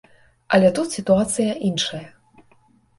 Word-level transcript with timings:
Але 0.57 0.71
тут 0.79 0.97
сітуацыя 0.97 1.55
іншая. 1.71 2.05